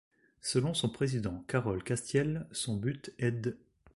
Selon 0.41 0.73
son 0.73 0.89
président 0.89 1.43
Carol 1.47 1.83
Castiel, 1.83 2.47
son 2.51 2.75
but 2.75 3.13
est 3.19 3.31
d'. 3.33 3.55